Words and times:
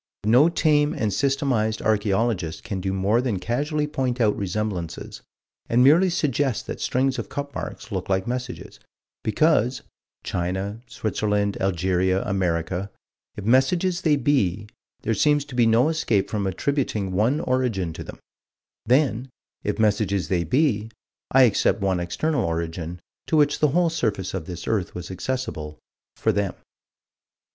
But 0.23 0.31
no 0.31 0.49
tame 0.49 0.95
and 0.95 1.13
systematized 1.13 1.79
archaeologist 1.79 2.63
can 2.63 2.81
do 2.81 2.91
more 2.91 3.21
than 3.21 3.37
casually 3.37 3.85
point 3.85 4.19
out 4.19 4.35
resemblances, 4.35 5.21
and 5.69 5.83
merely 5.83 6.09
suggest 6.09 6.65
that 6.65 6.81
strings 6.81 7.19
of 7.19 7.29
cup 7.29 7.53
marks 7.53 7.91
look 7.91 8.09
like 8.09 8.25
messages, 8.25 8.79
because 9.23 9.83
China, 10.23 10.81
Switzerland, 10.87 11.55
Algeria, 11.61 12.23
America 12.23 12.89
if 13.37 13.45
messages 13.45 14.01
they 14.01 14.15
be, 14.15 14.67
there 15.03 15.13
seems 15.13 15.45
to 15.45 15.53
be 15.53 15.67
no 15.67 15.87
escape 15.87 16.31
from 16.31 16.47
attributing 16.47 17.11
one 17.11 17.39
origin 17.39 17.93
to 17.93 18.03
them 18.03 18.17
then, 18.87 19.29
if 19.63 19.77
messages 19.77 20.29
they 20.29 20.43
be, 20.43 20.89
I 21.29 21.43
accept 21.43 21.79
one 21.79 21.99
external 21.99 22.43
origin, 22.43 22.99
to 23.27 23.37
which 23.37 23.59
the 23.59 23.67
whole 23.67 23.91
surface 23.91 24.33
of 24.33 24.45
this 24.47 24.67
earth 24.67 24.95
was 24.95 25.11
accessible, 25.11 25.77
for 26.15 26.31
them. 26.31 26.55